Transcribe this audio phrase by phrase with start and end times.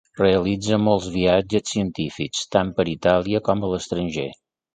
[0.19, 4.27] Realitza molts viatges científics, tant per Itàlia com a l'estranger.